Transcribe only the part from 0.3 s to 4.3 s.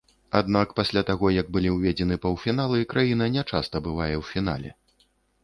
Аднак пасля таго як былі ўведзены паўфіналы, краіна нячаста бывае ў